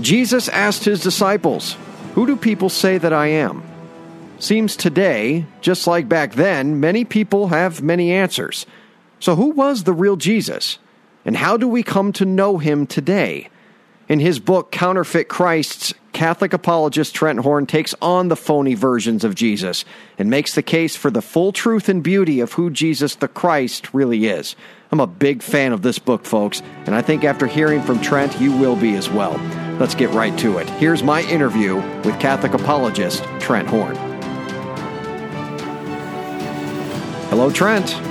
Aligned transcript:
Jesus 0.00 0.48
asked 0.48 0.84
his 0.84 1.02
disciples, 1.02 1.76
Who 2.14 2.26
do 2.26 2.36
people 2.36 2.68
say 2.68 2.98
that 2.98 3.12
I 3.12 3.28
am? 3.28 3.62
Seems 4.38 4.74
today, 4.74 5.44
just 5.60 5.86
like 5.86 6.08
back 6.08 6.32
then, 6.32 6.80
many 6.80 7.04
people 7.04 7.48
have 7.48 7.82
many 7.82 8.10
answers. 8.10 8.64
So, 9.18 9.36
who 9.36 9.50
was 9.50 9.84
the 9.84 9.92
real 9.92 10.16
Jesus? 10.16 10.78
And 11.26 11.36
how 11.36 11.58
do 11.58 11.68
we 11.68 11.82
come 11.82 12.12
to 12.14 12.24
know 12.24 12.56
him 12.56 12.86
today? 12.86 13.50
In 14.08 14.18
his 14.18 14.40
book, 14.40 14.72
Counterfeit 14.72 15.28
Christs, 15.28 15.92
Catholic 16.12 16.52
apologist 16.52 17.14
Trent 17.14 17.40
Horn 17.40 17.66
takes 17.66 17.94
on 18.02 18.28
the 18.28 18.36
phony 18.36 18.74
versions 18.74 19.22
of 19.22 19.34
Jesus 19.34 19.84
and 20.18 20.30
makes 20.30 20.54
the 20.54 20.62
case 20.62 20.96
for 20.96 21.10
the 21.10 21.22
full 21.22 21.52
truth 21.52 21.88
and 21.88 22.02
beauty 22.02 22.40
of 22.40 22.54
who 22.54 22.70
Jesus 22.70 23.14
the 23.14 23.28
Christ 23.28 23.92
really 23.94 24.26
is. 24.26 24.56
I'm 24.90 25.00
a 25.00 25.06
big 25.06 25.42
fan 25.42 25.72
of 25.72 25.82
this 25.82 25.98
book, 25.98 26.24
folks, 26.24 26.62
and 26.86 26.94
I 26.94 27.02
think 27.02 27.22
after 27.22 27.46
hearing 27.46 27.82
from 27.82 28.00
Trent, 28.00 28.40
you 28.40 28.56
will 28.56 28.74
be 28.74 28.96
as 28.96 29.08
well. 29.08 29.38
Let's 29.80 29.94
get 29.94 30.10
right 30.10 30.38
to 30.40 30.58
it. 30.58 30.68
Here's 30.68 31.02
my 31.02 31.22
interview 31.22 31.76
with 32.04 32.20
Catholic 32.20 32.52
apologist 32.52 33.24
Trent 33.40 33.66
Horn. 33.66 33.96
Hello, 37.30 37.50
Trent. 37.50 38.09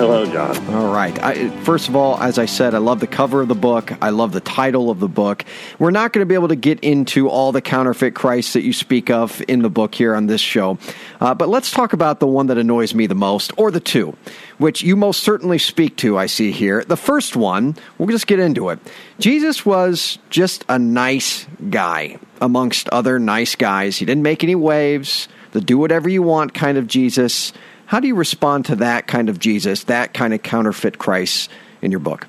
Hello, 0.00 0.24
Jon. 0.24 0.74
All 0.74 0.90
right. 0.90 1.22
I, 1.22 1.50
first 1.60 1.90
of 1.90 1.94
all, 1.94 2.18
as 2.22 2.38
I 2.38 2.46
said, 2.46 2.74
I 2.74 2.78
love 2.78 3.00
the 3.00 3.06
cover 3.06 3.42
of 3.42 3.48
the 3.48 3.54
book. 3.54 3.92
I 4.00 4.08
love 4.08 4.32
the 4.32 4.40
title 4.40 4.88
of 4.88 4.98
the 4.98 5.08
book. 5.08 5.44
We're 5.78 5.90
not 5.90 6.14
going 6.14 6.22
to 6.22 6.26
be 6.26 6.32
able 6.32 6.48
to 6.48 6.56
get 6.56 6.80
into 6.80 7.28
all 7.28 7.52
the 7.52 7.60
counterfeit 7.60 8.14
Christ 8.14 8.54
that 8.54 8.62
you 8.62 8.72
speak 8.72 9.10
of 9.10 9.42
in 9.46 9.60
the 9.60 9.68
book 9.68 9.94
here 9.94 10.14
on 10.14 10.26
this 10.26 10.40
show. 10.40 10.78
Uh, 11.20 11.34
but 11.34 11.50
let's 11.50 11.70
talk 11.70 11.92
about 11.92 12.18
the 12.18 12.26
one 12.26 12.46
that 12.46 12.56
annoys 12.56 12.94
me 12.94 13.08
the 13.08 13.14
most, 13.14 13.52
or 13.58 13.70
the 13.70 13.78
two, 13.78 14.16
which 14.56 14.80
you 14.80 14.96
most 14.96 15.22
certainly 15.22 15.58
speak 15.58 15.96
to, 15.96 16.16
I 16.16 16.24
see 16.24 16.50
here. 16.50 16.82
The 16.82 16.96
first 16.96 17.36
one, 17.36 17.76
we'll 17.98 18.08
just 18.08 18.26
get 18.26 18.38
into 18.38 18.70
it. 18.70 18.78
Jesus 19.18 19.66
was 19.66 20.18
just 20.30 20.64
a 20.70 20.78
nice 20.78 21.46
guy 21.68 22.16
amongst 22.40 22.88
other 22.88 23.18
nice 23.18 23.54
guys. 23.54 23.98
He 23.98 24.06
didn't 24.06 24.22
make 24.22 24.42
any 24.42 24.54
waves, 24.54 25.28
the 25.52 25.60
do 25.60 25.76
whatever 25.76 26.08
you 26.08 26.22
want 26.22 26.54
kind 26.54 26.78
of 26.78 26.86
Jesus. 26.86 27.52
How 27.90 27.98
do 27.98 28.06
you 28.06 28.14
respond 28.14 28.66
to 28.66 28.76
that 28.76 29.08
kind 29.08 29.28
of 29.28 29.40
Jesus, 29.40 29.82
that 29.84 30.14
kind 30.14 30.32
of 30.32 30.44
counterfeit 30.44 30.96
Christ 30.96 31.50
in 31.82 31.90
your 31.90 31.98
book? 31.98 32.28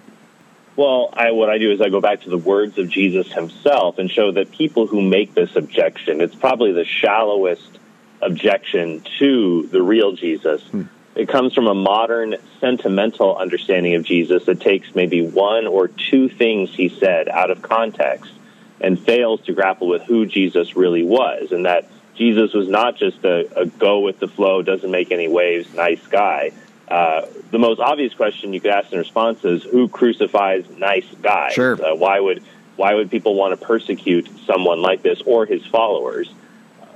Well, 0.75 1.13
I, 1.13 1.29
what 1.29 1.51
I 1.51 1.59
do 1.59 1.71
is 1.71 1.79
I 1.79 1.89
go 1.89 2.01
back 2.01 2.21
to 2.21 2.31
the 2.31 2.37
words 2.39 2.79
of 2.79 2.89
Jesus 2.89 3.31
himself 3.31 3.99
and 3.99 4.09
show 4.09 4.31
that 4.31 4.51
people 4.51 4.87
who 4.87 5.03
make 5.03 5.35
this 5.35 5.55
objection, 5.55 6.19
it's 6.19 6.33
probably 6.33 6.71
the 6.71 6.83
shallowest 6.83 7.77
objection 8.23 9.03
to 9.19 9.67
the 9.67 9.83
real 9.83 10.13
Jesus. 10.13 10.63
Hmm. 10.63 10.85
It 11.13 11.29
comes 11.29 11.53
from 11.53 11.67
a 11.67 11.75
modern 11.75 12.37
sentimental 12.59 13.37
understanding 13.37 13.93
of 13.93 14.03
Jesus 14.03 14.45
that 14.45 14.61
takes 14.61 14.95
maybe 14.95 15.21
one 15.21 15.67
or 15.67 15.89
two 15.89 16.27
things 16.27 16.73
he 16.73 16.89
said 16.89 17.29
out 17.29 17.51
of 17.51 17.61
context 17.61 18.31
and 18.79 18.99
fails 18.99 19.41
to 19.41 19.53
grapple 19.53 19.87
with 19.87 20.01
who 20.01 20.25
Jesus 20.25 20.75
really 20.75 21.03
was 21.03 21.51
and 21.51 21.67
that 21.67 21.87
Jesus 22.15 22.53
was 22.53 22.67
not 22.67 22.97
just 22.97 23.23
a, 23.23 23.61
a 23.61 23.65
go 23.65 23.99
with 23.99 24.19
the 24.19 24.27
flow, 24.27 24.61
doesn't 24.61 24.91
make 24.91 25.11
any 25.11 25.27
waves, 25.27 25.73
nice 25.73 26.05
guy. 26.07 26.51
Uh, 26.87 27.25
the 27.51 27.59
most 27.59 27.79
obvious 27.79 28.13
question 28.13 28.53
you 28.53 28.59
could 28.59 28.71
ask 28.71 28.91
in 28.91 28.99
response 28.99 29.45
is 29.45 29.63
who 29.63 29.87
crucifies 29.87 30.69
nice 30.69 31.07
guys? 31.21 31.53
Sure. 31.53 31.81
Uh, 31.81 31.95
why 31.95 32.19
would 32.19 32.43
why 32.75 32.95
would 32.95 33.09
people 33.09 33.35
want 33.35 33.57
to 33.57 33.65
persecute 33.65 34.29
someone 34.45 34.81
like 34.81 35.01
this 35.01 35.21
or 35.25 35.45
his 35.45 35.65
followers? 35.65 36.29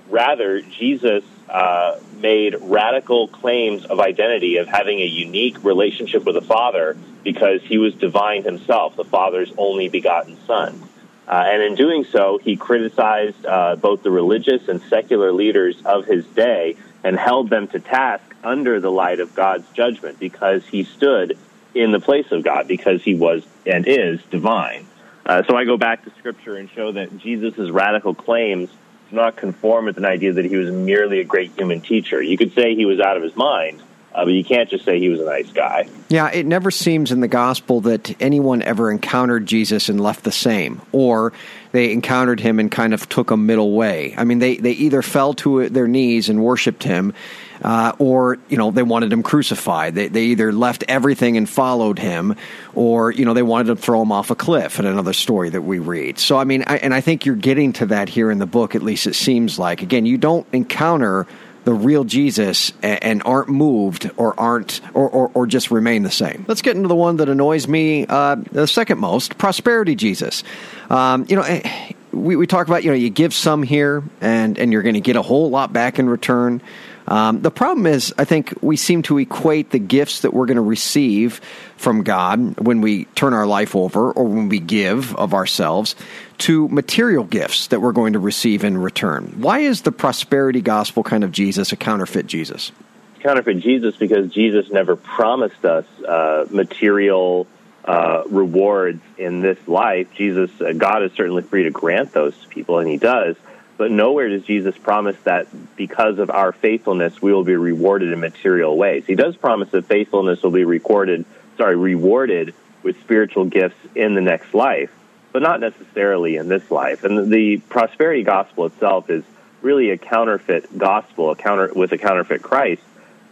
Rather, 0.09 0.61
Jesus 0.61 1.23
uh, 1.49 1.99
made 2.17 2.55
radical 2.59 3.27
claims 3.27 3.85
of 3.85 3.99
identity 3.99 4.57
of 4.57 4.67
having 4.67 4.99
a 4.99 5.05
unique 5.05 5.63
relationship 5.63 6.25
with 6.25 6.35
the 6.35 6.41
Father 6.41 6.97
because 7.23 7.61
he 7.63 7.77
was 7.77 7.93
divine 7.95 8.43
himself, 8.43 8.95
the 8.95 9.03
Father's 9.03 9.51
only 9.57 9.89
begotten 9.89 10.37
Son. 10.45 10.81
Uh, 11.27 11.43
and 11.47 11.63
in 11.63 11.75
doing 11.75 12.03
so, 12.03 12.37
he 12.37 12.55
criticized 12.55 13.45
uh, 13.45 13.75
both 13.75 14.03
the 14.03 14.11
religious 14.11 14.67
and 14.67 14.81
secular 14.83 15.31
leaders 15.31 15.75
of 15.83 16.05
his 16.05 16.25
day 16.27 16.75
and 17.03 17.17
held 17.17 17.49
them 17.49 17.67
to 17.67 17.79
task 17.79 18.23
under 18.43 18.79
the 18.79 18.91
light 18.91 19.19
of 19.19 19.33
God's 19.33 19.67
judgment 19.73 20.19
because 20.19 20.65
he 20.65 20.83
stood 20.83 21.37
in 21.73 21.91
the 21.91 21.99
place 21.99 22.31
of 22.31 22.43
God 22.43 22.67
because 22.67 23.03
he 23.03 23.15
was 23.15 23.43
and 23.65 23.87
is 23.87 24.21
divine. 24.29 24.85
Uh, 25.25 25.41
so 25.47 25.57
I 25.57 25.65
go 25.65 25.77
back 25.77 26.03
to 26.05 26.11
Scripture 26.19 26.55
and 26.55 26.69
show 26.69 26.91
that 26.91 27.17
Jesus' 27.17 27.71
radical 27.71 28.13
claims 28.13 28.69
do 29.09 29.15
not 29.15 29.35
conform 29.35 29.85
with 29.85 29.97
an 29.97 30.05
idea 30.05 30.33
that 30.33 30.45
he 30.45 30.55
was 30.55 30.71
merely 30.71 31.19
a 31.19 31.23
great 31.23 31.51
human 31.53 31.81
teacher. 31.81 32.21
You 32.21 32.37
could 32.37 32.53
say 32.53 32.75
he 32.75 32.85
was 32.85 32.99
out 32.99 33.17
of 33.17 33.23
his 33.23 33.35
mind, 33.35 33.81
uh, 34.15 34.23
but 34.23 34.33
you 34.33 34.45
can't 34.45 34.69
just 34.69 34.85
say 34.85 34.97
he 34.97 35.09
was 35.09 35.19
a 35.19 35.25
nice 35.25 35.51
guy. 35.51 35.89
Yeah, 36.07 36.31
it 36.31 36.45
never 36.45 36.71
seems 36.71 37.11
in 37.11 37.19
the 37.19 37.27
gospel 37.27 37.81
that 37.81 38.21
anyone 38.21 38.61
ever 38.61 38.89
encountered 38.89 39.45
Jesus 39.45 39.89
and 39.89 39.99
left 39.99 40.23
the 40.23 40.31
same, 40.31 40.81
or 40.93 41.33
they 41.73 41.91
encountered 41.91 42.39
him 42.39 42.57
and 42.57 42.71
kind 42.71 42.93
of 42.93 43.09
took 43.09 43.31
a 43.31 43.35
middle 43.35 43.73
way. 43.73 44.15
I 44.17 44.23
mean, 44.23 44.39
they, 44.39 44.55
they 44.55 44.71
either 44.71 45.01
fell 45.01 45.33
to 45.35 45.67
their 45.67 45.89
knees 45.89 46.29
and 46.29 46.41
worshiped 46.41 46.83
him, 46.83 47.13
uh, 47.61 47.91
or 47.99 48.37
you 48.47 48.55
know 48.55 48.71
they 48.71 48.83
wanted 48.83 49.11
him 49.11 49.21
crucified. 49.21 49.95
They, 49.95 50.07
they 50.07 50.23
either 50.27 50.53
left 50.53 50.85
everything 50.87 51.35
and 51.35 51.49
followed 51.49 51.99
him, 51.99 52.37
or 52.73 53.11
you 53.11 53.25
know 53.25 53.33
they 53.33 53.43
wanted 53.43 53.67
to 53.67 53.75
throw 53.75 54.01
him 54.01 54.13
off 54.13 54.31
a 54.31 54.35
cliff. 54.35 54.79
In 54.79 54.85
another 54.85 55.13
story 55.13 55.49
that 55.49 55.61
we 55.61 55.79
read. 55.79 56.19
So 56.19 56.37
I 56.37 56.45
mean, 56.45 56.63
I, 56.67 56.77
and 56.77 56.93
I 56.93 57.01
think 57.01 57.25
you're 57.25 57.35
getting 57.35 57.73
to 57.73 57.87
that 57.87 58.07
here 58.07 58.31
in 58.31 58.39
the 58.39 58.45
book. 58.45 58.75
At 58.75 58.81
least 58.81 59.07
it 59.07 59.15
seems 59.15 59.59
like. 59.59 59.81
Again, 59.81 60.05
you 60.05 60.17
don't 60.17 60.47
encounter 60.53 61.27
the 61.65 61.73
real 61.73 62.03
Jesus 62.03 62.71
and, 62.81 63.21
aren't 63.25 63.49
moved 63.49 64.09
or 64.17 64.39
aren't 64.39 64.81
or, 64.93 65.09
or, 65.09 65.31
or, 65.33 65.47
just 65.47 65.71
remain 65.71 66.03
the 66.03 66.11
same. 66.11 66.45
Let's 66.47 66.61
get 66.61 66.75
into 66.75 66.87
the 66.87 66.95
one 66.95 67.17
that 67.17 67.27
annoys 67.27 67.67
me 67.67 68.05
uh, 68.07 68.35
the 68.35 68.67
second 68.67 68.99
most 68.99 69.37
prosperity 69.37 69.95
Jesus. 69.95 70.43
Um, 70.91 71.25
you 71.27 71.35
know, 71.35 71.41
eh, 71.41 71.93
we, 72.11 72.35
we 72.35 72.45
talk 72.45 72.67
about, 72.67 72.83
you 72.83 72.91
know, 72.91 72.95
you 72.95 73.09
give 73.09 73.33
some 73.33 73.63
here 73.63 74.03
and, 74.21 74.59
and 74.59 74.71
you're 74.71 74.83
going 74.83 74.93
to 74.95 75.01
get 75.01 75.15
a 75.15 75.23
whole 75.23 75.49
lot 75.49 75.73
back 75.73 75.97
in 75.97 76.07
return. 76.07 76.61
Um, 77.07 77.41
the 77.41 77.51
problem 77.51 77.85
is, 77.85 78.13
I 78.17 78.25
think 78.25 78.53
we 78.61 78.77
seem 78.77 79.03
to 79.03 79.17
equate 79.17 79.69
the 79.71 79.79
gifts 79.79 80.21
that 80.21 80.33
we're 80.33 80.47
going 80.47 80.55
to 80.55 80.61
receive 80.61 81.39
from 81.77 82.03
God 82.03 82.59
when 82.59 82.81
we 82.81 83.05
turn 83.15 83.33
our 83.33 83.45
life 83.45 83.75
over 83.75 84.11
or 84.11 84.23
when 84.23 84.49
we 84.49 84.59
give 84.59 85.15
of 85.15 85.33
ourselves 85.33 85.95
to 86.39 86.67
material 86.69 87.23
gifts 87.23 87.67
that 87.67 87.81
we're 87.81 87.91
going 87.91 88.13
to 88.13 88.19
receive 88.19 88.63
in 88.63 88.77
return. 88.77 89.35
Why 89.37 89.59
is 89.59 89.83
the 89.83 89.91
prosperity 89.91 90.61
gospel 90.61 91.03
kind 91.03 91.23
of 91.23 91.31
Jesus 91.31 91.71
a 91.71 91.75
counterfeit 91.75 92.27
Jesus? 92.27 92.71
Counterfeit 93.19 93.59
Jesus 93.59 93.95
because 93.95 94.31
Jesus 94.31 94.71
never 94.71 94.95
promised 94.95 95.63
us 95.63 95.85
uh, 96.07 96.45
material 96.49 97.47
uh, 97.85 98.23
rewards 98.29 99.01
in 99.17 99.41
this 99.41 99.59
life. 99.67 100.07
Jesus, 100.15 100.49
uh, 100.59 100.73
God 100.73 101.03
is 101.03 101.11
certainly 101.13 101.43
free 101.43 101.63
to 101.63 101.71
grant 101.71 102.11
those 102.13 102.35
to 102.39 102.47
people, 102.47 102.79
and 102.79 102.89
He 102.89 102.97
does. 102.97 103.35
But 103.77 103.91
nowhere 103.91 104.29
does 104.29 104.43
Jesus 104.43 104.77
promise 104.77 105.17
that 105.23 105.47
because 105.75 106.19
of 106.19 106.29
our 106.29 106.53
faithfulness, 106.53 107.21
we 107.21 107.33
will 107.33 107.43
be 107.43 107.55
rewarded 107.55 108.11
in 108.11 108.19
material 108.19 108.77
ways. 108.77 109.05
He 109.05 109.15
does 109.15 109.35
promise 109.35 109.69
that 109.71 109.85
faithfulness 109.85 110.41
will 110.41 110.51
be 110.51 110.63
recorded, 110.63 111.25
sorry, 111.57 111.75
rewarded 111.75 112.53
with 112.83 112.99
spiritual 113.01 113.45
gifts 113.45 113.77
in 113.93 114.15
the 114.15 114.21
next 114.21 114.53
life, 114.53 114.91
but 115.33 115.41
not 115.41 115.59
necessarily 115.59 116.37
in 116.37 116.47
this 116.47 116.71
life. 116.71 117.03
And 117.03 117.31
the 117.31 117.57
prosperity 117.57 118.23
gospel 118.23 118.67
itself 118.67 119.09
is 119.09 119.23
really 119.61 119.89
a 119.89 119.97
counterfeit 119.97 120.77
gospel, 120.77 121.31
a 121.31 121.35
counter 121.35 121.71
with 121.75 121.91
a 121.91 121.97
counterfeit 121.97 122.41
Christ. 122.41 122.83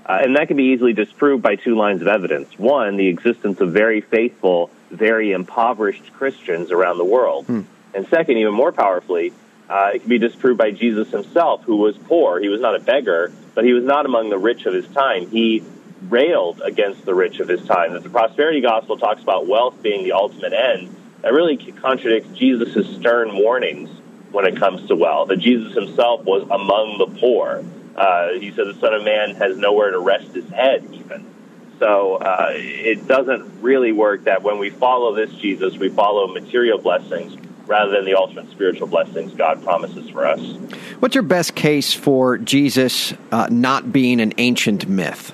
Uh, 0.05 0.19
and 0.21 0.35
that 0.35 0.49
can 0.49 0.57
be 0.57 0.73
easily 0.73 0.91
disproved 0.91 1.41
by 1.41 1.55
two 1.55 1.77
lines 1.77 2.01
of 2.01 2.09
evidence. 2.09 2.59
One, 2.59 2.97
the 2.97 3.07
existence 3.07 3.61
of 3.61 3.71
very 3.71 4.01
faithful, 4.01 4.69
very 4.91 5.31
impoverished 5.31 6.11
Christians 6.13 6.71
around 6.71 6.97
the 6.97 7.05
world. 7.05 7.45
Hmm. 7.45 7.61
And 7.93 8.07
second, 8.07 8.37
even 8.37 8.53
more 8.53 8.73
powerfully, 8.73 9.31
uh, 9.69 9.91
it 9.93 9.99
can 9.99 10.09
be 10.09 10.17
disproved 10.17 10.57
by 10.57 10.71
Jesus 10.71 11.09
himself, 11.09 11.63
who 11.63 11.77
was 11.77 11.97
poor. 11.97 12.39
He 12.39 12.49
was 12.49 12.61
not 12.61 12.75
a 12.75 12.79
beggar, 12.79 13.31
but 13.55 13.63
he 13.63 13.73
was 13.73 13.83
not 13.83 14.05
among 14.05 14.29
the 14.29 14.37
rich 14.37 14.65
of 14.65 14.73
his 14.73 14.87
time. 14.87 15.29
He 15.29 15.63
railed 16.09 16.61
against 16.61 17.05
the 17.05 17.15
rich 17.15 17.39
of 17.39 17.47
his 17.47 17.63
time. 17.65 17.93
That 17.93 18.03
the 18.03 18.09
prosperity 18.09 18.61
gospel 18.61 18.97
talks 18.97 19.21
about 19.21 19.47
wealth 19.47 19.81
being 19.81 20.03
the 20.03 20.11
ultimate 20.13 20.53
end, 20.53 20.93
that 21.21 21.33
really 21.33 21.57
contradicts 21.57 22.37
Jesus' 22.37 22.95
stern 22.97 23.37
warnings 23.37 23.89
when 24.31 24.45
it 24.45 24.57
comes 24.57 24.87
to 24.87 24.95
wealth. 24.95 25.29
That 25.29 25.39
Jesus 25.39 25.73
himself 25.73 26.25
was 26.25 26.43
among 26.43 26.97
the 26.97 27.19
poor. 27.19 27.63
Uh, 27.95 28.33
he 28.33 28.51
said 28.51 28.67
the 28.67 28.77
Son 28.79 28.93
of 28.93 29.03
Man 29.03 29.35
has 29.35 29.55
nowhere 29.55 29.91
to 29.91 29.99
rest 29.99 30.33
his 30.33 30.49
head, 30.49 30.83
even. 30.91 31.25
So 31.79 32.15
uh, 32.15 32.49
it 32.51 33.07
doesn't 33.07 33.61
really 33.61 33.91
work 33.91 34.25
that 34.25 34.41
when 34.43 34.57
we 34.57 34.69
follow 34.69 35.15
this 35.15 35.31
Jesus, 35.33 35.77
we 35.77 35.89
follow 35.89 36.27
material 36.27 36.79
blessings 36.79 37.37
rather 37.65 37.91
than 37.91 38.05
the 38.05 38.15
ultimate 38.15 38.49
spiritual 38.51 38.87
blessings 38.87 39.33
God 39.33 39.63
promises 39.63 40.09
for 40.09 40.25
us. 40.25 40.39
What's 40.99 41.15
your 41.15 41.23
best 41.23 41.55
case 41.55 41.93
for 41.93 42.37
Jesus 42.37 43.13
uh, 43.31 43.47
not 43.49 43.91
being 43.91 44.21
an 44.21 44.33
ancient 44.37 44.87
myth? 44.87 45.33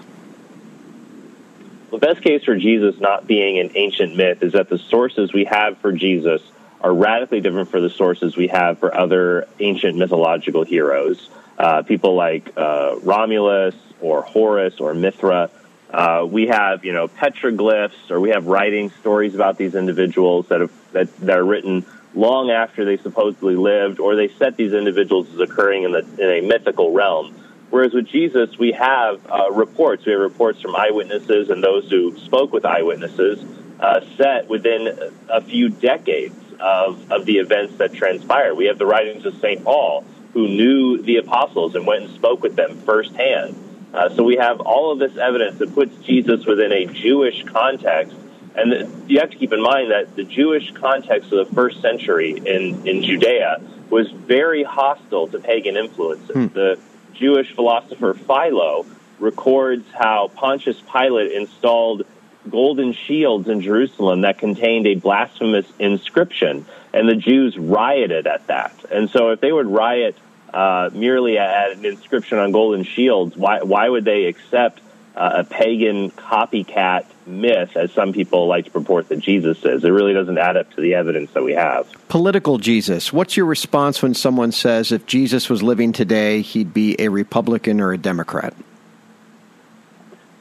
The 1.92 1.98
best 1.98 2.22
case 2.22 2.44
for 2.44 2.56
Jesus 2.56 3.00
not 3.00 3.26
being 3.26 3.60
an 3.60 3.72
ancient 3.76 4.16
myth 4.16 4.44
is 4.44 4.54
that 4.54 4.70
the 4.70 4.78
sources 4.78 5.34
we 5.34 5.46
have 5.46 5.78
for 5.80 5.92
Jesus 5.92 6.42
are 6.81 6.94
radically 6.94 7.42
different 7.42 7.70
for 7.70 7.81
the 7.81 7.90
sources 7.90 8.38
we 8.38 8.48
have 8.48 8.80
for 8.80 8.96
other 8.96 9.48
ancient 9.60 9.98
mythological 9.98 10.64
heroes. 10.64 11.30
Uh, 11.58 11.81
people 11.81 12.16
like 12.16 12.54
uh, 12.56 12.96
Romulus 13.02 13.76
or 14.02 14.22
Horus 14.22 14.80
or 14.80 14.94
Mithra. 14.94 15.50
Uh, 15.90 16.26
we 16.30 16.48
have, 16.48 16.86
you 16.86 16.94
know, 16.94 17.08
petroglyphs 17.08 18.12
or 18.12 18.20
we 18.20 18.30
have 18.30 18.46
writing 18.46 18.92
stories 19.02 19.34
about 19.34 19.58
these 19.58 19.74
individuals 19.74 20.48
that, 20.50 20.62
have, 20.62 20.72
that, 20.92 21.20
that 21.20 21.38
are 21.38 21.44
written 21.44 21.86
long 22.14 22.52
after 22.52 22.86
they 22.86 22.98
supposedly 22.98 23.56
lived, 23.56 24.00
or 24.00 24.16
they 24.16 24.28
set 24.28 24.56
these 24.56 24.74
individuals 24.74 25.28
as 25.34 25.40
occurring 25.40 25.84
in, 25.84 25.92
the, 25.92 26.00
in 26.18 26.44
a 26.44 26.48
mythical 26.48 26.92
realm. 26.92 27.34
Whereas 27.70 27.94
with 27.94 28.08
Jesus, 28.08 28.58
we 28.58 28.72
have 28.72 29.20
uh, 29.32 29.52
reports. 29.52 30.06
We 30.06 30.14
have 30.14 30.22
reports 30.22 30.62
from 30.62 30.76
eyewitnesses 30.76 31.50
and 31.50 31.64
those 31.64 31.90
who 31.90 32.18
spoke 32.20 32.52
with 32.52 32.66
eyewitnesses 32.66 33.44
uh, 33.80 34.02
set 34.18 34.48
within 34.48 35.12
a 35.30 35.42
few 35.42 35.70
decades 35.70 36.36
of, 36.60 37.12
of 37.12 37.26
the 37.26 37.38
events 37.38 37.78
that 37.78 37.94
transpired. 37.94 38.56
We 38.56 38.66
have 38.66 38.78
the 38.78 38.86
writings 38.86 39.26
of 39.26 39.40
St. 39.40 39.64
Paul, 39.64 40.04
who 40.34 40.48
knew 40.48 41.02
the 41.02 41.18
apostles 41.18 41.76
and 41.76 41.86
went 41.86 42.06
and 42.06 42.16
spoke 42.16 42.42
with 42.42 42.56
them 42.56 42.82
firsthand. 42.82 43.56
Uh, 43.94 44.10
so 44.10 44.24
we 44.24 44.36
have 44.36 44.60
all 44.60 44.92
of 44.92 45.00
this 45.00 45.18
evidence 45.18 45.58
that 45.60 45.74
puts 45.74 45.96
Jesus 46.06 46.46
within 46.46 46.72
a 46.72 46.86
Jewish 46.86 47.44
context. 47.44 48.16
And 48.56 48.72
the, 48.72 48.92
you 49.08 49.20
have 49.20 49.32
to 49.32 49.38
keep 49.38 49.54
in 49.54 49.62
mind 49.62 49.92
that 49.92 50.16
the 50.16 50.24
Jewish 50.24 50.72
context 50.74 51.32
of 51.32 51.48
the 51.48 51.56
first 51.56 51.82
century 51.82 52.32
in, 52.32 52.88
in 52.88 53.04
Judea 53.04 53.62
was 53.90 54.12
very 54.12 54.64
hostile 54.64 55.28
to 55.30 55.40
pagan 55.40 55.76
influences. 55.76 56.30
Hmm. 56.30 56.48
The 56.48 56.80
Jewish 57.14 57.54
philosopher 57.54 58.14
Philo 58.14 58.86
records 59.20 59.86
how 59.94 60.30
Pontius 60.36 60.82
Pilate 60.82 61.32
installed 61.32 62.06
golden 62.50 62.94
shields 62.94 63.48
in 63.48 63.62
Jerusalem 63.62 64.22
that 64.22 64.38
contained 64.38 64.88
a 64.88 64.96
blasphemous 64.96 65.66
inscription, 65.78 66.66
and 66.94 67.08
the 67.08 67.16
Jews 67.16 67.58
rioted 67.58 68.28
at 68.28 68.48
that. 68.48 68.74
And 68.92 69.10
so, 69.10 69.32
if 69.32 69.42
they 69.42 69.52
would 69.52 69.68
riot 69.68 70.16
uh, 70.54 70.90
merely 70.94 71.38
at 71.38 71.72
an 71.72 71.86
inscription 71.86 72.38
on 72.38 72.51
golden 72.51 72.84
shields, 72.84 73.36
why 73.36 73.62
why 73.63 73.90
would 73.90 74.06
they 74.06 74.25
accept 74.25 74.81
uh, 75.16 75.31
a 75.38 75.44
pagan 75.44 76.12
copycat 76.12 77.06
myth, 77.25 77.75
as 77.75 77.92
some 77.92 78.13
people 78.13 78.48
like 78.48 78.66
to 78.66 78.72
purport 78.72 79.10
that 79.10 79.19
Jesus 79.19 79.63
is. 79.63 79.84
It 79.84 79.90
really 79.90 80.13
doesn't 80.13 80.38
add 80.38 80.57
up 80.57 80.72
to 80.75 80.81
the 80.81 80.96
evidence 80.96 81.31
that 81.34 81.44
we 81.44 81.54
have. 81.54 81.88
Political 82.07 82.57
Jesus. 82.60 83.13
What's 83.13 83.36
your 83.38 83.46
response 83.46 84.01
when 84.01 84.13
someone 84.13 84.51
says 84.51 84.92
if 84.92 85.06
Jesus 85.06 85.50
was 85.50 85.62
living 85.62 85.92
today, 85.92 86.42
he'd 86.42 86.74
be 86.74 86.95
a 87.00 87.10
Republican 87.10 87.81
or 87.81 87.92
a 87.92 87.98
Democrat? 87.98 88.54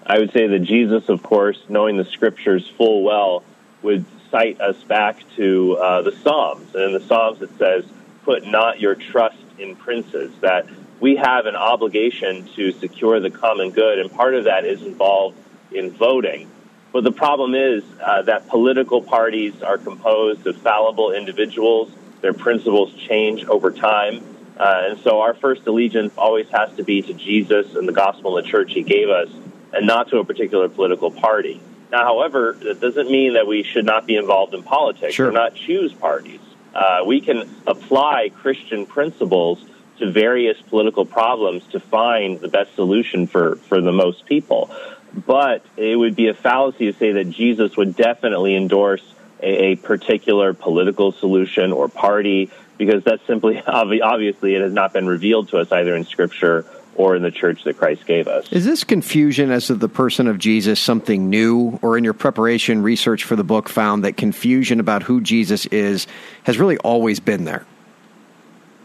I 0.06 0.19
would 0.19 0.32
say 0.32 0.46
that 0.46 0.61
Jesus, 0.61 1.08
of 1.08 1.22
course, 1.22 1.58
knowing 1.69 1.96
the 1.96 2.04
scriptures 2.04 2.66
full 2.76 3.02
well, 3.02 3.43
would 3.82 4.04
cite 4.31 4.61
us 4.61 4.76
back 4.84 5.19
to 5.37 5.76
uh, 5.76 6.02
the 6.02 6.12
Psalms. 6.12 6.75
And 6.75 6.84
in 6.84 6.93
the 6.93 7.00
Psalms, 7.00 7.43
it 7.43 7.50
says, 7.58 7.84
Put 8.25 8.46
not 8.46 8.81
your 8.81 8.94
trust 8.94 9.38
in 9.58 9.76
princes. 9.76 10.32
That 10.40 10.66
we 11.00 11.16
have 11.16 11.46
an 11.46 11.56
obligation 11.56 12.49
to 12.56 12.72
secure 12.72 13.20
the 13.20 13.31
common 13.31 13.70
good, 13.70 13.99
and 13.99 14.10
part 14.10 14.34
of 14.34 14.44
that 14.44 14.64
is 14.64 14.82
involved 14.82 15.37
in 15.72 15.90
voting. 15.90 16.50
But 16.93 17.05
the 17.05 17.12
problem 17.12 17.55
is 17.55 17.84
uh, 18.02 18.22
that 18.22 18.49
political 18.49 19.02
parties 19.02 19.62
are 19.62 19.78
composed 19.78 20.46
of 20.46 20.56
fallible 20.56 21.12
individuals. 21.12 21.90
Their 22.22 22.32
principles 22.32 22.93
change 22.94 23.44
over 23.44 23.70
time. 23.70 24.25
Uh, 24.58 24.88
and 24.88 24.99
so 25.00 25.20
our 25.20 25.34
first 25.34 25.66
allegiance 25.66 26.12
always 26.16 26.49
has 26.49 26.75
to 26.76 26.82
be 26.82 27.02
to 27.02 27.14
Jesus 27.14 27.75
and 27.76 27.87
the 27.87 27.93
gospel 27.93 28.37
and 28.37 28.44
the 28.44 28.50
church 28.50 28.72
he 28.72 28.82
gave 28.82 29.08
us, 29.08 29.28
and 29.72 29.87
not 29.87 30.08
to 30.08 30.19
a 30.19 30.25
particular 30.25 30.69
political 30.69 31.11
party. 31.11 31.61
Now, 31.93 32.04
however, 32.04 32.56
that 32.62 32.81
doesn't 32.81 33.11
mean 33.11 33.34
that 33.34 33.46
we 33.46 33.62
should 33.62 33.84
not 33.84 34.06
be 34.06 34.16
involved 34.16 34.54
in 34.54 34.62
politics 34.62 35.14
sure. 35.14 35.28
or 35.28 35.32
not 35.32 35.54
choose 35.54 35.93
parties. 35.93 36.40
Uh, 36.78 37.02
we 37.04 37.20
can 37.20 37.42
apply 37.66 38.28
Christian 38.28 38.86
principles 38.86 39.58
to 39.98 40.08
various 40.08 40.56
political 40.62 41.04
problems 41.04 41.66
to 41.72 41.80
find 41.80 42.38
the 42.38 42.46
best 42.46 42.72
solution 42.76 43.26
for, 43.26 43.56
for 43.56 43.80
the 43.80 43.90
most 43.90 44.26
people. 44.26 44.70
But 45.12 45.64
it 45.76 45.96
would 45.96 46.14
be 46.14 46.28
a 46.28 46.34
fallacy 46.34 46.92
to 46.92 46.96
say 46.96 47.10
that 47.12 47.30
Jesus 47.30 47.76
would 47.76 47.96
definitely 47.96 48.54
endorse 48.54 49.02
a, 49.42 49.72
a 49.72 49.76
particular 49.76 50.54
political 50.54 51.10
solution 51.10 51.72
or 51.72 51.88
party 51.88 52.48
because 52.76 53.02
that's 53.02 53.26
simply 53.26 53.60
obviously 53.66 54.54
it 54.54 54.62
has 54.62 54.72
not 54.72 54.92
been 54.92 55.08
revealed 55.08 55.48
to 55.48 55.58
us 55.58 55.72
either 55.72 55.96
in 55.96 56.04
Scripture 56.04 56.64
or 56.99 57.15
in 57.15 57.23
the 57.23 57.31
church 57.31 57.62
that 57.62 57.79
Christ 57.79 58.05
gave 58.06 58.27
us. 58.27 58.53
Is 58.53 58.65
this 58.65 58.83
confusion 58.83 59.53
as 59.53 59.69
to 59.69 59.77
the 59.77 59.89
person 59.89 60.27
of 60.27 60.37
Jesus 60.39 60.81
something 60.81 61.31
new, 61.31 61.79
or 61.81 61.97
in 61.97 62.05
your 62.05 62.12
preparation 62.12 62.83
research 62.83 63.25
for 63.25 63.37
the 63.37 63.45
book 63.45 63.69
found 63.69 64.05
that 64.05 64.17
confusion 64.17 64.81
about 64.81 65.05
who 65.05 65.21
Jesus 65.21 65.65
is 65.67 66.09
has 66.43 66.59
really 66.59 66.77
always 66.79 67.21
been 67.21 67.45
there? 67.45 67.65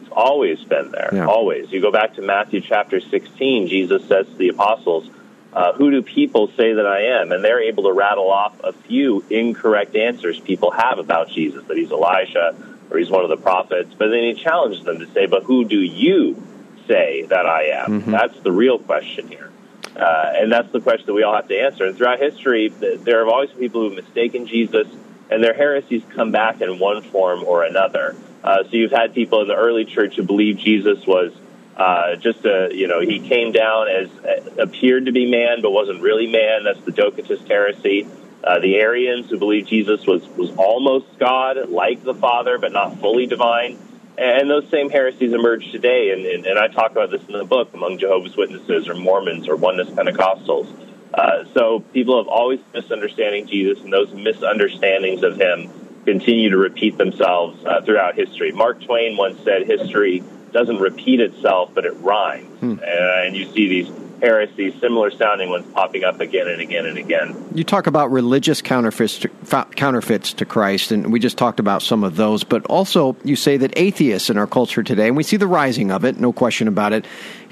It's 0.03 0.11
always 0.11 0.63
been 0.63 0.91
there. 0.91 1.09
Yeah. 1.11 1.25
Always. 1.25 1.71
You 1.71 1.81
go 1.81 1.91
back 1.91 2.13
to 2.15 2.21
Matthew 2.21 2.61
chapter 2.61 3.01
16, 3.01 3.67
Jesus 3.67 4.07
says 4.07 4.27
to 4.27 4.35
the 4.35 4.49
apostles, 4.49 5.09
uh, 5.51 5.73
Who 5.73 5.89
do 5.89 6.03
people 6.03 6.49
say 6.55 6.73
that 6.73 6.85
I 6.85 7.19
am? 7.19 7.31
And 7.31 7.43
they're 7.43 7.63
able 7.63 7.83
to 7.83 7.93
rattle 7.93 8.29
off 8.29 8.53
a 8.63 8.73
few 8.73 9.25
incorrect 9.31 9.95
answers 9.95 10.39
people 10.39 10.69
have 10.69 10.99
about 10.99 11.29
Jesus, 11.29 11.65
that 11.65 11.77
he's 11.77 11.91
Elijah 11.91 12.55
or 12.91 12.99
he's 12.99 13.09
one 13.09 13.23
of 13.23 13.29
the 13.29 13.37
prophets. 13.37 13.95
But 13.97 14.09
then 14.09 14.23
he 14.23 14.35
challenges 14.35 14.83
them 14.83 14.99
to 14.99 15.07
say, 15.13 15.25
But 15.25 15.43
who 15.43 15.65
do 15.65 15.79
you 15.79 16.43
say 16.87 17.23
that 17.29 17.45
I 17.45 17.63
am? 17.63 18.01
Mm-hmm. 18.01 18.11
That's 18.11 18.39
the 18.39 18.51
real 18.51 18.79
question 18.79 19.27
here. 19.27 19.51
Uh, 19.95 20.33
and 20.35 20.51
that's 20.51 20.71
the 20.71 20.81
question 20.81 21.05
that 21.05 21.13
we 21.13 21.23
all 21.23 21.35
have 21.35 21.47
to 21.47 21.59
answer. 21.59 21.85
And 21.85 21.95
throughout 21.95 22.19
history, 22.19 22.69
there 22.69 23.19
have 23.19 23.27
always 23.27 23.51
been 23.51 23.59
people 23.59 23.81
who've 23.81 23.95
mistaken 23.95 24.47
Jesus, 24.47 24.87
and 25.29 25.43
their 25.43 25.53
heresies 25.53 26.03
come 26.15 26.31
back 26.31 26.61
in 26.61 26.79
one 26.79 27.03
form 27.03 27.43
or 27.43 27.63
another. 27.63 28.15
Uh, 28.43 28.63
so 28.63 28.69
you've 28.71 28.91
had 28.91 29.13
people 29.13 29.41
in 29.41 29.47
the 29.47 29.55
early 29.55 29.85
church 29.85 30.15
who 30.15 30.23
believed 30.23 30.59
Jesus 30.59 31.05
was 31.05 31.31
uh, 31.77 32.15
just 32.17 32.45
a, 32.45 32.69
you 32.73 32.87
know, 32.87 32.99
he 32.99 33.19
came 33.19 33.51
down 33.51 33.87
as 33.87 34.09
uh, 34.19 34.61
appeared 34.61 35.05
to 35.05 35.11
be 35.11 35.29
man, 35.29 35.61
but 35.61 35.71
wasn't 35.71 36.01
really 36.01 36.27
man. 36.27 36.63
That's 36.63 36.81
the 36.81 36.91
Docetist 36.91 37.47
heresy. 37.47 38.07
Uh, 38.43 38.59
the 38.59 38.75
Arians 38.75 39.29
who 39.29 39.39
believed 39.39 39.69
Jesus 39.69 40.05
was, 40.05 40.27
was 40.29 40.51
almost 40.57 41.17
God, 41.17 41.69
like 41.69 42.03
the 42.03 42.13
Father, 42.13 42.57
but 42.57 42.73
not 42.73 42.99
fully 42.99 43.25
divine. 43.25 43.79
And 44.17 44.49
those 44.49 44.69
same 44.69 44.89
heresies 44.89 45.33
emerge 45.33 45.71
today. 45.71 46.11
And, 46.11 46.25
and, 46.25 46.45
and 46.45 46.59
I 46.59 46.67
talk 46.67 46.91
about 46.91 47.09
this 47.09 47.21
in 47.27 47.33
the 47.33 47.45
book 47.45 47.73
among 47.73 47.97
Jehovah's 47.97 48.37
Witnesses 48.37 48.87
or 48.87 48.93
Mormons 48.93 49.47
or 49.47 49.55
Oneness 49.55 49.89
Pentecostals. 49.89 50.67
Uh, 51.13 51.45
so 51.53 51.79
people 51.93 52.17
have 52.17 52.27
always 52.27 52.59
misunderstanding 52.73 53.47
Jesus, 53.47 53.83
and 53.83 53.93
those 53.93 54.11
misunderstandings 54.11 55.23
of 55.23 55.39
him 55.39 55.69
continue 56.05 56.49
to 56.49 56.57
repeat 56.57 56.97
themselves 56.97 57.63
uh, 57.65 57.81
throughout 57.81 58.15
history. 58.15 58.51
Mark 58.51 58.83
Twain 58.83 59.15
once 59.15 59.39
said, 59.43 59.67
"History 59.67 60.23
doesn't 60.51 60.79
repeat 60.79 61.19
itself, 61.19 61.71
but 61.73 61.85
it 61.85 61.93
rhymes," 61.97 62.59
hmm. 62.59 62.75
and 62.83 63.35
you 63.35 63.45
see 63.51 63.67
these 63.67 63.89
heresies, 64.21 64.73
similar 64.79 65.11
sounding 65.11 65.49
ones, 65.49 65.65
popping 65.73 66.03
up 66.03 66.19
again 66.19 66.47
and 66.47 66.61
again 66.61 66.85
and 66.85 66.97
again. 66.97 67.49
You 67.53 67.63
talk 67.63 67.87
about 67.87 68.11
religious 68.11 68.61
counterfeits 68.61 69.19
to, 69.19 69.29
counterfeits 69.75 70.33
to 70.33 70.45
Christ, 70.45 70.91
and 70.91 71.11
we 71.11 71.19
just 71.19 71.37
talked 71.37 71.59
about 71.59 71.81
some 71.81 72.03
of 72.03 72.15
those. 72.15 72.43
But 72.43 72.65
also, 72.67 73.15
you 73.23 73.35
say 73.35 73.57
that 73.57 73.73
atheists 73.77 74.29
in 74.29 74.37
our 74.37 74.47
culture 74.47 74.83
today, 74.83 75.07
and 75.07 75.17
we 75.17 75.23
see 75.23 75.37
the 75.37 75.47
rising 75.47 75.91
of 75.91 76.05
it, 76.05 76.19
no 76.19 76.31
question 76.33 76.67
about 76.67 76.93
it, 76.93 77.05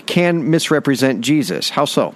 can 0.05 0.49
misrepresent 0.49 1.21
Jesus. 1.21 1.69
How 1.69 1.85
so? 1.85 2.15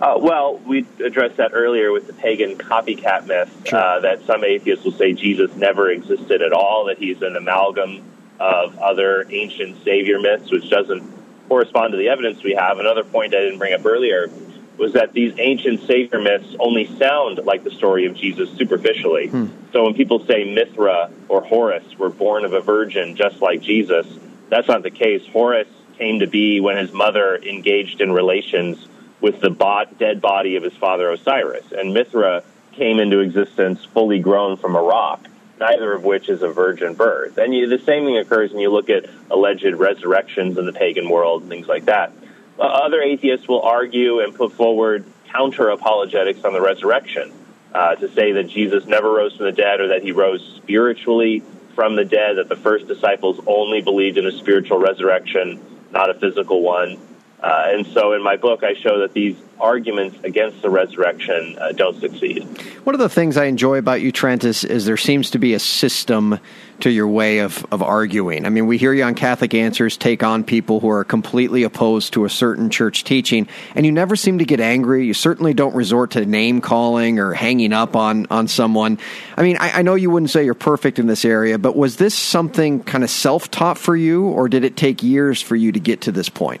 Uh, 0.00 0.18
well, 0.18 0.58
we 0.66 0.84
addressed 1.04 1.36
that 1.36 1.52
earlier 1.54 1.92
with 1.92 2.08
the 2.08 2.12
pagan 2.12 2.58
copycat 2.58 3.24
myth 3.26 3.68
sure. 3.68 3.78
uh, 3.78 4.00
that 4.00 4.20
some 4.26 4.42
atheists 4.42 4.84
will 4.84 4.92
say 4.92 5.12
Jesus 5.12 5.54
never 5.54 5.90
existed 5.90 6.42
at 6.42 6.52
all, 6.52 6.86
that 6.86 6.98
he's 6.98 7.22
an 7.22 7.36
amalgam 7.36 8.02
of 8.40 8.76
other 8.80 9.24
ancient 9.30 9.84
savior 9.84 10.18
myths, 10.18 10.50
which 10.50 10.68
doesn't 10.68 11.21
correspond 11.52 11.92
to 11.92 11.98
the 11.98 12.08
evidence 12.08 12.42
we 12.42 12.54
have. 12.54 12.78
Another 12.78 13.04
point 13.04 13.34
I 13.34 13.40
didn't 13.40 13.58
bring 13.58 13.74
up 13.74 13.84
earlier 13.84 14.30
was 14.78 14.94
that 14.94 15.12
these 15.12 15.34
ancient 15.36 15.86
savior 15.86 16.18
myths 16.18 16.56
only 16.58 16.86
sound 16.96 17.36
like 17.44 17.62
the 17.62 17.70
story 17.70 18.06
of 18.06 18.16
Jesus 18.16 18.48
superficially. 18.56 19.28
Hmm. 19.28 19.48
So 19.70 19.84
when 19.84 19.92
people 19.92 20.24
say 20.24 20.44
Mithra 20.44 21.10
or 21.28 21.42
Horus 21.42 21.98
were 21.98 22.08
born 22.08 22.46
of 22.46 22.54
a 22.54 22.62
virgin 22.62 23.16
just 23.16 23.42
like 23.42 23.60
Jesus, 23.60 24.06
that's 24.48 24.66
not 24.66 24.82
the 24.82 24.90
case. 24.90 25.26
Horus 25.26 25.68
came 25.98 26.20
to 26.20 26.26
be 26.26 26.58
when 26.60 26.78
his 26.78 26.90
mother 26.90 27.36
engaged 27.36 28.00
in 28.00 28.12
relations 28.12 28.88
with 29.20 29.38
the 29.42 29.50
bot, 29.50 29.98
dead 29.98 30.22
body 30.22 30.56
of 30.56 30.62
his 30.62 30.72
father 30.72 31.10
Osiris. 31.10 31.70
And 31.70 31.92
Mithra 31.92 32.44
came 32.72 32.98
into 32.98 33.18
existence 33.18 33.84
fully 33.84 34.20
grown 34.20 34.56
from 34.56 34.74
a 34.74 34.82
rock, 34.82 35.28
neither 35.62 35.92
of 35.92 36.02
which 36.02 36.28
is 36.28 36.42
a 36.42 36.48
virgin 36.48 36.94
birth. 36.94 37.38
And 37.38 37.54
you, 37.54 37.68
the 37.68 37.78
same 37.78 38.04
thing 38.04 38.18
occurs 38.18 38.50
when 38.50 38.60
you 38.60 38.70
look 38.70 38.90
at 38.90 39.06
alleged 39.30 39.74
resurrections 39.74 40.58
in 40.58 40.66
the 40.66 40.72
pagan 40.72 41.08
world 41.08 41.42
and 41.42 41.50
things 41.50 41.68
like 41.68 41.84
that. 41.84 42.12
Uh, 42.58 42.62
other 42.62 43.00
atheists 43.00 43.46
will 43.46 43.62
argue 43.62 44.20
and 44.20 44.34
put 44.34 44.52
forward 44.52 45.04
counter 45.28 45.68
apologetics 45.68 46.44
on 46.44 46.52
the 46.52 46.60
resurrection 46.60 47.32
uh, 47.72 47.94
to 47.94 48.12
say 48.12 48.32
that 48.32 48.48
Jesus 48.48 48.86
never 48.86 49.10
rose 49.10 49.36
from 49.36 49.46
the 49.46 49.52
dead 49.52 49.80
or 49.80 49.88
that 49.88 50.02
he 50.02 50.10
rose 50.10 50.42
spiritually 50.56 51.44
from 51.76 51.94
the 51.94 52.04
dead, 52.04 52.38
that 52.38 52.48
the 52.48 52.56
first 52.56 52.88
disciples 52.88 53.40
only 53.46 53.80
believed 53.80 54.18
in 54.18 54.26
a 54.26 54.32
spiritual 54.32 54.78
resurrection, 54.78 55.60
not 55.92 56.10
a 56.10 56.14
physical 56.14 56.60
one. 56.60 56.98
Uh, 57.40 57.68
and 57.68 57.86
so 57.86 58.12
in 58.12 58.22
my 58.22 58.36
book, 58.36 58.64
I 58.64 58.74
show 58.74 58.98
that 59.00 59.12
these 59.12 59.36
arguments 59.62 60.18
against 60.24 60.60
the 60.60 60.68
resurrection 60.68 61.56
uh, 61.58 61.72
don't 61.72 61.98
succeed. 62.00 62.42
One 62.84 62.94
of 62.94 62.98
the 62.98 63.08
things 63.08 63.36
I 63.36 63.44
enjoy 63.44 63.78
about 63.78 64.00
you, 64.00 64.10
Trent, 64.10 64.44
is, 64.44 64.64
is 64.64 64.84
there 64.84 64.96
seems 64.96 65.30
to 65.30 65.38
be 65.38 65.54
a 65.54 65.58
system 65.58 66.40
to 66.80 66.90
your 66.90 67.06
way 67.06 67.38
of, 67.38 67.64
of 67.70 67.80
arguing. 67.80 68.44
I 68.44 68.48
mean, 68.48 68.66
we 68.66 68.76
hear 68.76 68.92
you 68.92 69.04
on 69.04 69.14
Catholic 69.14 69.54
Answers 69.54 69.96
take 69.96 70.24
on 70.24 70.42
people 70.42 70.80
who 70.80 70.88
are 70.90 71.04
completely 71.04 71.62
opposed 71.62 72.14
to 72.14 72.24
a 72.24 72.28
certain 72.28 72.70
church 72.70 73.04
teaching, 73.04 73.46
and 73.76 73.86
you 73.86 73.92
never 73.92 74.16
seem 74.16 74.38
to 74.38 74.44
get 74.44 74.58
angry. 74.58 75.06
You 75.06 75.14
certainly 75.14 75.54
don't 75.54 75.76
resort 75.76 76.10
to 76.12 76.26
name 76.26 76.60
calling 76.60 77.20
or 77.20 77.34
hanging 77.34 77.72
up 77.72 77.94
on, 77.94 78.26
on 78.30 78.48
someone. 78.48 78.98
I 79.36 79.42
mean, 79.42 79.58
I, 79.60 79.78
I 79.78 79.82
know 79.82 79.94
you 79.94 80.10
wouldn't 80.10 80.30
say 80.30 80.44
you're 80.44 80.54
perfect 80.54 80.98
in 80.98 81.06
this 81.06 81.24
area, 81.24 81.56
but 81.56 81.76
was 81.76 81.96
this 81.96 82.16
something 82.16 82.82
kind 82.82 83.04
of 83.04 83.10
self 83.10 83.48
taught 83.48 83.78
for 83.78 83.94
you, 83.94 84.24
or 84.24 84.48
did 84.48 84.64
it 84.64 84.76
take 84.76 85.04
years 85.04 85.40
for 85.40 85.54
you 85.54 85.70
to 85.70 85.78
get 85.78 86.00
to 86.02 86.12
this 86.12 86.28
point? 86.28 86.60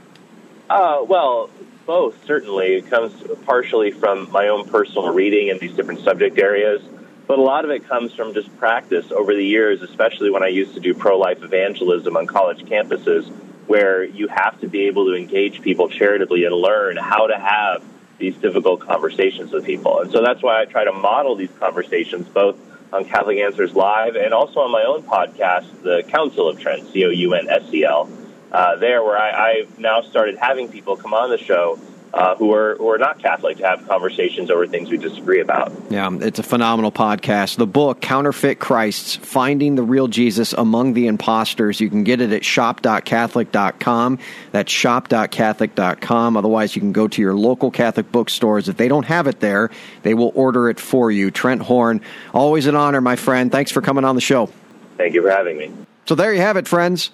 Uh, 0.70 1.02
well, 1.06 1.50
both 1.86 2.24
certainly. 2.26 2.74
It 2.74 2.88
comes 2.88 3.12
partially 3.44 3.90
from 3.90 4.30
my 4.30 4.48
own 4.48 4.68
personal 4.68 5.12
reading 5.12 5.48
in 5.48 5.58
these 5.58 5.72
different 5.72 6.00
subject 6.00 6.38
areas, 6.38 6.82
but 7.26 7.38
a 7.38 7.42
lot 7.42 7.64
of 7.64 7.70
it 7.70 7.88
comes 7.88 8.12
from 8.14 8.34
just 8.34 8.54
practice 8.58 9.10
over 9.10 9.34
the 9.34 9.44
years, 9.44 9.82
especially 9.82 10.30
when 10.30 10.42
I 10.42 10.48
used 10.48 10.74
to 10.74 10.80
do 10.80 10.94
pro 10.94 11.18
life 11.18 11.42
evangelism 11.42 12.16
on 12.16 12.26
college 12.26 12.64
campuses, 12.64 13.28
where 13.66 14.04
you 14.04 14.28
have 14.28 14.60
to 14.60 14.68
be 14.68 14.82
able 14.82 15.06
to 15.06 15.14
engage 15.14 15.62
people 15.62 15.88
charitably 15.88 16.44
and 16.44 16.54
learn 16.54 16.96
how 16.96 17.26
to 17.26 17.38
have 17.38 17.82
these 18.18 18.36
difficult 18.36 18.80
conversations 18.80 19.52
with 19.52 19.64
people. 19.64 20.00
And 20.00 20.12
so 20.12 20.22
that's 20.22 20.42
why 20.42 20.60
I 20.60 20.64
try 20.64 20.84
to 20.84 20.92
model 20.92 21.36
these 21.36 21.50
conversations 21.58 22.28
both 22.28 22.56
on 22.92 23.04
Catholic 23.04 23.38
Answers 23.38 23.74
Live 23.74 24.16
and 24.16 24.34
also 24.34 24.60
on 24.60 24.70
my 24.70 24.82
own 24.82 25.02
podcast, 25.02 25.82
The 25.82 26.02
Counsel 26.08 26.48
of 26.48 26.60
Trent, 26.60 26.88
C 26.92 27.04
O 27.04 27.08
U 27.08 27.34
N 27.34 27.48
S 27.48 27.62
E 27.72 27.84
L 27.84 28.08
uh, 28.52 28.76
there 28.76 29.02
where 29.02 29.18
I, 29.18 29.50
I've 29.50 29.78
now 29.78 30.02
started 30.02 30.36
having 30.36 30.68
people 30.68 30.96
come 30.96 31.14
on 31.14 31.30
the 31.30 31.38
show 31.38 31.78
uh, 32.14 32.36
who 32.36 32.52
are 32.52 32.76
who 32.76 32.90
are 32.90 32.98
not 32.98 33.18
Catholic 33.18 33.56
to 33.58 33.66
have 33.66 33.86
conversations 33.88 34.50
over 34.50 34.66
things 34.66 34.90
we 34.90 34.98
disagree 34.98 35.40
about. 35.40 35.72
Yeah, 35.88 36.10
it's 36.20 36.38
a 36.38 36.42
phenomenal 36.42 36.92
podcast. 36.92 37.56
The 37.56 37.66
book 37.66 38.00
Counterfeit 38.00 38.58
Christs: 38.58 39.16
Finding 39.16 39.76
the 39.76 39.82
Real 39.82 40.08
Jesus 40.08 40.52
Among 40.52 40.92
the 40.92 41.06
Imposters. 41.06 41.80
You 41.80 41.88
can 41.88 42.04
get 42.04 42.20
it 42.20 42.32
at 42.32 42.44
shop.catholic.com. 42.44 44.18
That's 44.52 44.70
shop.catholic.com. 44.70 46.36
Otherwise, 46.36 46.76
you 46.76 46.80
can 46.80 46.92
go 46.92 47.08
to 47.08 47.22
your 47.22 47.34
local 47.34 47.70
Catholic 47.70 48.12
bookstores. 48.12 48.68
If 48.68 48.76
they 48.76 48.88
don't 48.88 49.06
have 49.06 49.26
it 49.26 49.40
there, 49.40 49.70
they 50.02 50.14
will 50.14 50.32
order 50.34 50.68
it 50.68 50.78
for 50.78 51.10
you. 51.10 51.30
Trent 51.30 51.62
Horn, 51.62 52.02
always 52.34 52.66
an 52.66 52.76
honor, 52.76 53.00
my 53.00 53.16
friend. 53.16 53.50
Thanks 53.50 53.72
for 53.72 53.80
coming 53.80 54.04
on 54.04 54.16
the 54.16 54.20
show. 54.20 54.50
Thank 54.98 55.14
you 55.14 55.22
for 55.22 55.30
having 55.30 55.56
me. 55.56 55.72
So 56.04 56.14
there 56.14 56.34
you 56.34 56.40
have 56.40 56.58
it, 56.58 56.68
friends. 56.68 57.10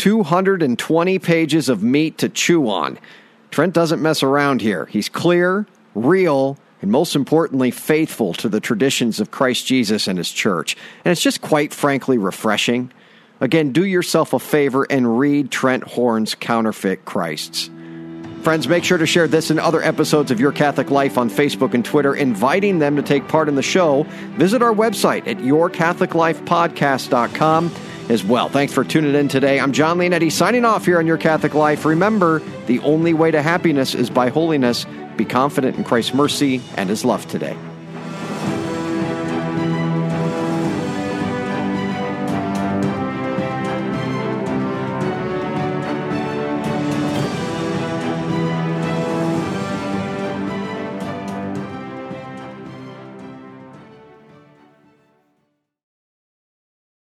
220 0.00 1.18
pages 1.18 1.68
of 1.68 1.82
meat 1.82 2.16
to 2.16 2.30
chew 2.30 2.70
on. 2.70 2.98
Trent 3.50 3.74
doesn't 3.74 4.00
mess 4.00 4.22
around 4.22 4.62
here. 4.62 4.86
He's 4.86 5.10
clear, 5.10 5.66
real, 5.94 6.56
and 6.80 6.90
most 6.90 7.14
importantly, 7.14 7.70
faithful 7.70 8.32
to 8.34 8.48
the 8.48 8.60
traditions 8.60 9.20
of 9.20 9.30
Christ 9.30 9.66
Jesus 9.66 10.08
and 10.08 10.16
his 10.16 10.32
church. 10.32 10.74
And 11.04 11.12
it's 11.12 11.20
just 11.20 11.42
quite 11.42 11.74
frankly 11.74 12.16
refreshing. 12.16 12.90
Again, 13.40 13.72
do 13.72 13.84
yourself 13.84 14.32
a 14.32 14.38
favor 14.38 14.86
and 14.88 15.18
read 15.18 15.50
Trent 15.50 15.84
Horn's 15.84 16.34
Counterfeit 16.34 17.04
Christs. 17.04 17.68
Friends, 18.40 18.68
make 18.68 18.84
sure 18.84 18.96
to 18.96 19.04
share 19.04 19.28
this 19.28 19.50
and 19.50 19.60
other 19.60 19.82
episodes 19.82 20.30
of 20.30 20.40
Your 20.40 20.52
Catholic 20.52 20.90
Life 20.90 21.18
on 21.18 21.28
Facebook 21.28 21.74
and 21.74 21.84
Twitter, 21.84 22.14
inviting 22.14 22.78
them 22.78 22.96
to 22.96 23.02
take 23.02 23.28
part 23.28 23.50
in 23.50 23.54
the 23.54 23.62
show. 23.62 24.04
Visit 24.38 24.62
our 24.62 24.72
website 24.72 25.26
at 25.26 25.36
yourcatholiclifepodcast.com 25.36 27.70
as 28.10 28.24
well. 28.24 28.48
Thanks 28.48 28.72
for 28.72 28.82
tuning 28.82 29.14
in 29.14 29.28
today. 29.28 29.60
I'm 29.60 29.72
Jon 29.72 29.96
Leonetti 29.96 30.32
signing 30.32 30.64
off 30.64 30.84
here 30.84 30.98
on 30.98 31.06
Your 31.06 31.16
Catholic 31.16 31.54
Life. 31.54 31.84
Remember, 31.84 32.40
the 32.66 32.80
only 32.80 33.14
way 33.14 33.30
to 33.30 33.40
happiness 33.40 33.94
is 33.94 34.10
by 34.10 34.30
holiness. 34.30 34.84
Be 35.16 35.24
confident 35.24 35.76
in 35.76 35.84
Christ's 35.84 36.12
mercy 36.12 36.60
and 36.76 36.90
his 36.90 37.04
love 37.04 37.26
today. 37.28 37.56